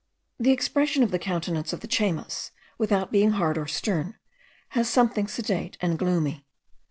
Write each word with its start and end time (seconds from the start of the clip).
The 0.39 0.49
expression 0.49 1.03
of 1.03 1.11
the 1.11 1.19
countenance 1.19 1.73
of 1.73 1.81
the 1.81 1.87
Chaymas, 1.87 2.49
without 2.79 3.11
being 3.11 3.33
hard 3.33 3.55
or 3.55 3.67
stern, 3.67 4.15
has 4.69 4.89
something 4.89 5.27
sedate 5.27 5.77
and 5.79 5.99
gloomy. 5.99 6.43